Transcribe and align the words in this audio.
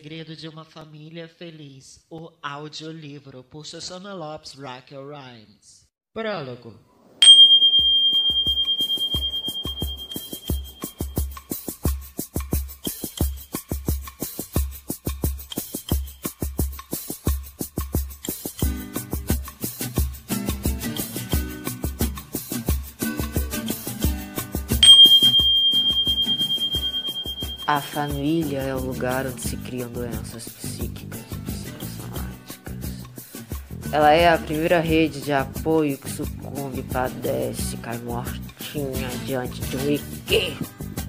Segredo 0.00 0.34
de 0.34 0.48
uma 0.48 0.64
Família 0.64 1.28
Feliz, 1.28 2.06
o 2.08 2.32
audiolivro, 2.42 3.44
por 3.44 3.66
Shoshana 3.66 4.14
Lopes 4.14 4.54
Raquel 4.54 5.06
Rhymes. 5.06 5.86
Prólogo. 6.14 6.74
A 27.70 27.80
família 27.80 28.58
é 28.62 28.74
o 28.74 28.80
lugar 28.80 29.28
onde 29.28 29.42
se 29.42 29.56
criam 29.56 29.88
doenças 29.90 30.48
psíquicas 30.48 31.20
e 31.30 31.36
psicossomáticas. 31.52 32.74
Ela 33.92 34.10
é 34.10 34.28
a 34.28 34.36
primeira 34.38 34.80
rede 34.80 35.20
de 35.20 35.32
apoio 35.32 35.96
que 35.96 36.10
sucumbe, 36.10 36.82
padece, 36.82 37.76
cai 37.76 37.96
mortinha 37.98 39.08
diante 39.24 39.60
de 39.60 39.76
um 39.76 39.88
ique, 39.88 40.56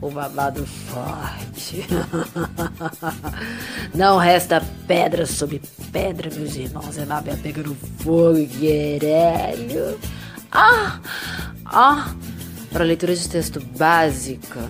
o 0.01 0.11
babado 0.11 0.63
forte. 0.67 1.83
Não 3.95 4.19
resta 4.19 4.61
pedra 4.85 5.25
sobre 5.25 5.63
pedra, 5.91 6.29
meus 6.29 6.55
irmãos. 6.55 6.95
É 6.95 7.05
Nabel 7.05 7.39
pegando 7.41 7.75
fogo, 8.03 8.45
guerelho. 8.59 9.99
Ah! 10.51 10.99
Ah! 11.65 12.13
Para 12.71 12.85
leitura 12.85 13.15
de 13.15 13.27
texto 13.27 13.59
básica, 13.75 14.69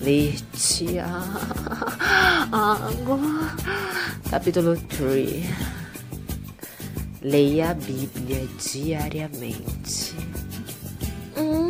Leite, 0.00 0.98
água. 2.52 3.18
Capítulo 4.30 4.76
3. 4.76 5.44
Leia 7.22 7.70
a 7.70 7.74
Bíblia 7.74 8.46
diariamente. 8.62 10.14
Hum. 11.36 11.65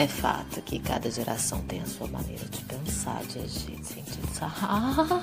É 0.00 0.06
fato 0.06 0.62
que 0.62 0.78
cada 0.78 1.10
geração 1.10 1.60
tem 1.68 1.82
a 1.82 1.84
sua 1.84 2.08
maneira 2.08 2.42
de 2.46 2.62
pensar, 2.62 3.20
de 3.24 3.38
agir, 3.38 3.78
de 3.78 3.86
sentir. 3.86 4.18
Ah, 4.40 5.22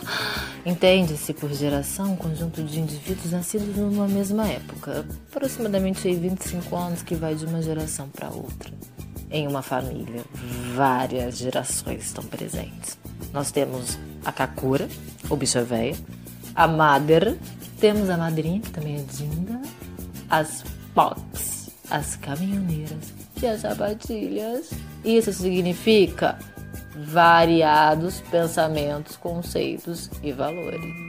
Entende-se 0.63 1.33
por 1.33 1.51
geração 1.51 2.13
um 2.13 2.15
conjunto 2.15 2.61
de 2.61 2.79
indivíduos 2.79 3.31
nascidos 3.31 3.75
numa 3.75 4.07
mesma 4.07 4.47
época, 4.47 5.03
aproximadamente 5.31 6.13
25 6.13 6.75
anos, 6.75 7.01
que 7.01 7.15
vai 7.15 7.33
de 7.33 7.47
uma 7.47 7.59
geração 7.59 8.07
para 8.09 8.29
outra. 8.29 8.71
Em 9.31 9.47
uma 9.47 9.63
família, 9.63 10.23
várias 10.75 11.39
gerações 11.39 12.05
estão 12.05 12.23
presentes. 12.25 12.99
Nós 13.33 13.49
temos 13.49 13.97
a 14.23 14.31
Kakura, 14.31 14.87
o 15.27 15.35
bicho 15.35 15.59
velho, 15.65 15.97
a 16.53 16.67
Mother, 16.67 17.35
temos 17.79 18.11
a 18.11 18.17
madrinha, 18.17 18.61
que 18.61 18.69
também 18.69 18.97
é 18.97 19.03
Dinda, 19.11 19.59
as 20.29 20.63
Pox, 20.93 21.71
as 21.89 22.15
caminhoneiras 22.17 23.16
e 23.43 23.47
as 23.47 23.61
sapatilhas. 23.61 24.71
Isso 25.03 25.31
significa 25.31 26.37
variados 26.95 28.21
pensamentos, 28.21 29.15
conceitos 29.15 30.09
e 30.23 30.31
valores. 30.31 31.06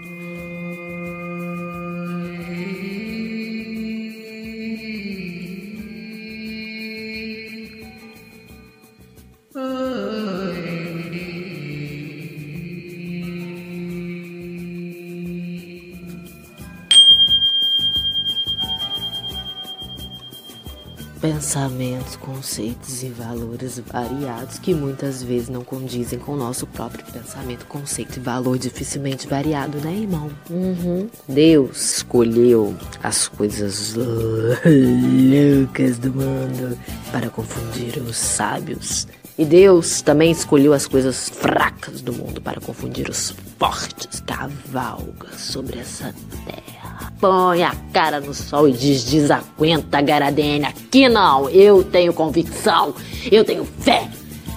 Pensamentos, 21.20 22.14
conceitos 22.16 23.02
e 23.02 23.08
valores 23.08 23.80
variados 23.80 24.58
que 24.58 24.72
muitas 24.72 25.22
vezes 25.22 25.48
não 25.48 25.64
condizem 25.64 26.18
com 26.18 26.32
o 26.32 26.36
nosso 26.36 26.66
próprio 26.66 27.04
pensamento, 27.06 27.66
conceito 27.66 28.18
e 28.18 28.20
valor 28.20 28.56
dificilmente 28.56 29.26
variado, 29.26 29.78
né, 29.78 29.92
irmão? 29.92 30.30
Uhum. 30.48 31.08
Deus 31.28 31.96
escolheu 31.96 32.76
as 33.02 33.26
coisas 33.26 33.94
loucas 33.94 35.98
do 35.98 36.12
mundo 36.12 36.78
para 37.10 37.28
confundir 37.30 37.98
os 37.98 38.16
sábios. 38.16 39.08
E 39.36 39.44
Deus 39.44 40.02
também 40.02 40.30
escolheu 40.30 40.72
as 40.72 40.86
coisas 40.86 41.28
fracas 41.28 42.00
do 42.00 42.12
mundo 42.12 42.40
para 42.40 42.60
confundir 42.60 43.08
os 43.08 43.34
fortes. 43.58 44.22
Cavalga 44.26 45.36
sobre 45.36 45.78
essa 45.78 46.14
terra 46.44 46.87
põe 47.20 47.62
a 47.62 47.74
cara 47.92 48.20
no 48.20 48.32
sol 48.32 48.68
e 48.68 48.72
diz: 48.72 49.04
desaguenta, 49.04 50.00
Garadene. 50.00 50.64
Aqui 50.64 51.08
não, 51.08 51.48
eu 51.50 51.84
tenho 51.84 52.12
convicção, 52.12 52.94
eu 53.30 53.44
tenho 53.44 53.64
fé. 53.64 54.08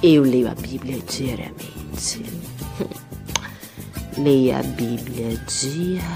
Eu 0.02 0.24
leio 0.24 0.50
a 0.50 0.56
Bíblia 0.56 1.00
diariamente. 1.08 2.24
Leia 4.18 4.60
a 4.60 4.64
Bíblia 4.64 5.40
diariamente. 5.48 6.12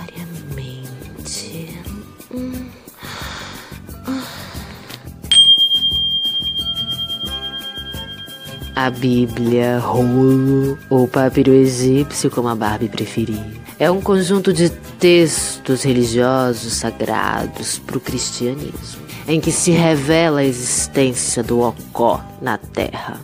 A 8.76 8.90
Bíblia, 8.90 9.80
rolo 9.80 10.78
ou 10.90 11.08
papiro 11.08 11.54
egípcio, 11.54 12.30
como 12.30 12.50
a 12.50 12.56
Barbie 12.56 12.90
preferir. 12.90 13.65
É 13.78 13.92
um 13.92 14.00
conjunto 14.00 14.54
de 14.54 14.70
textos 14.70 15.84
religiosos 15.84 16.74
sagrados 16.76 17.78
para 17.78 17.98
o 17.98 18.00
cristianismo, 18.00 19.04
em 19.28 19.42
que 19.42 19.52
se 19.52 19.72
revela 19.72 20.40
a 20.40 20.46
existência 20.46 21.44
do 21.44 21.60
Ocó 21.60 22.24
na 22.42 22.58
Terra. 22.58 23.20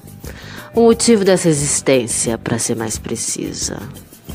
O 0.76 0.82
motivo 0.82 1.24
dessa 1.24 1.48
existência, 1.48 2.38
para 2.38 2.60
ser 2.60 2.76
mais 2.76 2.98
precisa, 2.98 3.78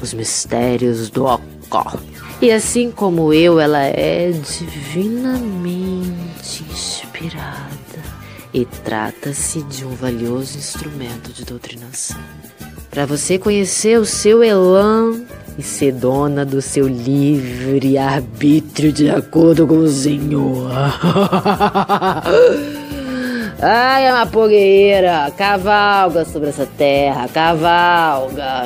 os 0.00 0.15
mistérios 0.15 1.10
do 1.10 1.26
Ocó. 1.26 1.99
E 2.41 2.50
assim 2.50 2.91
como 2.91 3.32
eu, 3.34 3.60
ela 3.60 3.82
é 3.82 4.31
divinamente 4.31 5.76
inspirada 6.71 7.76
e 8.55 8.65
trata-se 8.65 9.62
de 9.65 9.84
um 9.84 9.94
valioso 9.94 10.56
instrumento 10.56 11.31
de 11.31 11.44
doutrinação. 11.44 12.21
Para 12.91 13.05
você 13.05 13.38
conhecer 13.38 13.99
o 13.99 14.06
seu 14.06 14.43
elan 14.43 15.25
e 15.59 15.62
ser 15.62 15.93
dona 15.93 16.44
do 16.44 16.61
seu 16.61 16.87
livre 16.87 17.97
arbítrio 17.97 18.93
de 18.93 19.09
acordo 19.11 19.67
com 19.67 19.78
o 19.78 19.89
Senhor. 19.89 20.71
Ai, 23.61 24.06
amapogueira, 24.06 25.33
cavalga 25.37 26.27
sobre 26.27 26.50
essa 26.50 26.67
terra, 26.67 27.27
cavalga. 27.28 28.65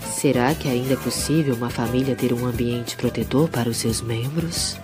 Será 0.00 0.54
que 0.54 0.68
ainda 0.68 0.94
é 0.94 0.96
possível 0.96 1.54
uma 1.54 1.70
família 1.70 2.16
ter 2.16 2.32
um 2.32 2.46
ambiente 2.46 2.96
protetor 2.96 3.48
para 3.48 3.68
os 3.68 3.76
seus 3.76 4.00
membros? 4.00 4.76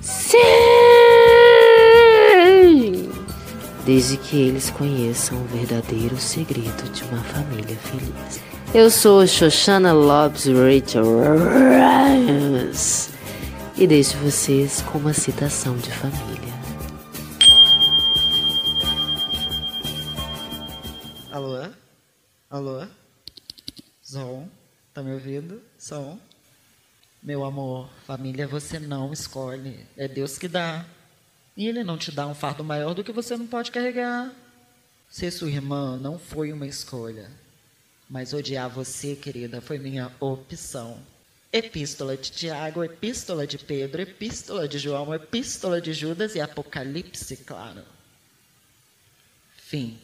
Sim! 0.00 0.95
Desde 3.86 4.16
que 4.16 4.36
eles 4.36 4.68
conheçam 4.68 5.40
o 5.40 5.44
verdadeiro 5.44 6.16
segredo 6.16 6.90
de 6.90 7.04
uma 7.04 7.22
família 7.22 7.76
feliz. 7.76 8.40
Eu 8.74 8.90
sou 8.90 9.24
Shoshana 9.24 9.92
Lopes 9.92 10.46
Rachel 10.46 11.04
Rhymes 12.26 13.10
e 13.78 13.86
deixo 13.86 14.18
vocês 14.18 14.82
com 14.82 14.98
uma 14.98 15.12
citação 15.12 15.76
de 15.76 15.88
família. 15.92 16.52
Alô? 21.30 21.70
Alô? 22.50 22.86
Som? 24.02 24.48
Tá 24.92 25.00
me 25.00 25.12
ouvindo? 25.12 25.62
Som? 25.78 26.18
Meu 27.22 27.44
amor, 27.44 27.88
família 28.04 28.48
você 28.48 28.80
não 28.80 29.12
escolhe. 29.12 29.86
É 29.96 30.08
Deus 30.08 30.36
que 30.36 30.48
dá. 30.48 30.84
E 31.56 31.66
Ele 31.66 31.82
não 31.82 31.96
te 31.96 32.12
dá 32.12 32.26
um 32.26 32.34
fardo 32.34 32.62
maior 32.62 32.94
do 32.94 33.02
que 33.02 33.12
você 33.12 33.36
não 33.36 33.46
pode 33.46 33.70
carregar. 33.70 34.30
Ser 35.08 35.30
sua 35.30 35.48
irmã 35.48 35.96
não 35.96 36.18
foi 36.18 36.52
uma 36.52 36.66
escolha. 36.66 37.30
Mas 38.08 38.34
odiar 38.34 38.68
você, 38.68 39.16
querida, 39.16 39.60
foi 39.60 39.78
minha 39.78 40.12
opção. 40.20 41.00
Epístola 41.52 42.16
de 42.16 42.30
Tiago, 42.30 42.84
Epístola 42.84 43.46
de 43.46 43.58
Pedro, 43.58 44.02
Epístola 44.02 44.68
de 44.68 44.78
João, 44.78 45.14
Epístola 45.14 45.80
de 45.80 45.94
Judas 45.94 46.34
e 46.34 46.40
Apocalipse, 46.40 47.36
claro. 47.38 47.82
Fim. 49.56 49.98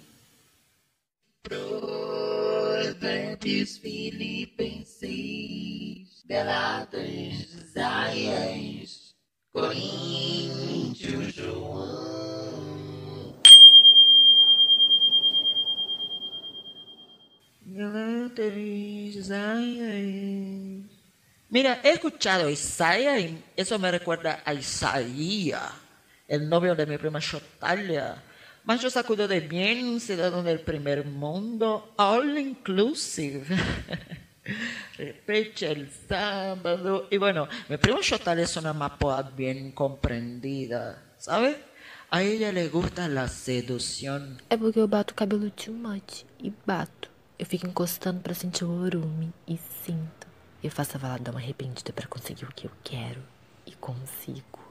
Provérbios, 1.43 3.76
Filipenses, 3.76 6.25
Galatas, 6.26 7.04
Isaías, 7.04 9.12
Mira, 21.50 21.81
he 21.84 21.90
escuchado 21.90 22.49
Isaías 22.49 23.20
y 23.20 23.44
eso 23.54 23.78
me 23.78 23.90
recuerda 23.90 24.43
a 24.43 24.54
Isaías, 24.54 25.70
el 26.26 26.49
novio 26.49 26.75
de 26.75 26.87
mi 26.87 26.96
prima 26.96 27.19
Shotalia. 27.20 28.22
Mas 28.64 28.81
yo 28.81 28.88
sacudo 28.88 29.28
de 29.28 29.40
bien, 29.40 30.00
ciudadano 30.00 30.43
del 30.43 30.60
primer 30.60 31.04
mundo, 31.04 31.93
all 31.99 32.38
inclusive. 32.38 33.44
Repete 34.96 35.70
el 35.70 35.90
sábado. 35.90 37.08
Y 37.10 37.18
bueno, 37.18 37.48
mi 37.68 37.76
prima 37.76 38.00
Chotalia 38.00 38.44
es 38.44 38.56
una 38.56 38.72
mapoa 38.72 39.22
bien 39.22 39.72
comprendida, 39.72 41.02
¿sabes? 41.18 41.56
A 42.10 42.22
ella 42.22 42.52
le 42.52 42.68
gusta 42.68 43.08
la 43.08 43.26
sedução. 43.26 44.36
É 44.50 44.56
porque 44.56 44.78
eu 44.78 44.86
bato 44.86 45.12
o 45.12 45.16
cabelo 45.16 45.50
too 45.50 45.72
much. 45.72 46.26
E 46.38 46.52
bato. 46.66 47.10
Eu 47.38 47.46
fico 47.46 47.66
encostando 47.66 48.20
pra 48.20 48.34
sentir 48.34 48.64
o 48.64 48.70
orume. 48.70 49.32
E 49.48 49.58
sinto. 49.84 50.26
Eu 50.62 50.70
faço 50.70 50.96
a 50.96 51.00
valadão 51.00 51.36
arrependida 51.36 51.92
pra 51.92 52.06
conseguir 52.06 52.44
o 52.44 52.52
que 52.54 52.66
eu 52.66 52.72
quero. 52.84 53.22
E 53.66 53.72
consigo. 53.76 54.62